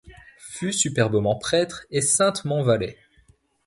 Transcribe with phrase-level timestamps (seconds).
[0.39, 2.97] Fût superbement prêtre et saintement valet;